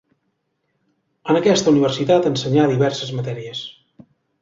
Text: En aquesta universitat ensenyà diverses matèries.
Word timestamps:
En 1.33 1.39
aquesta 1.41 1.75
universitat 1.75 2.27
ensenyà 2.33 2.67
diverses 2.75 3.17
matèries. 3.23 3.65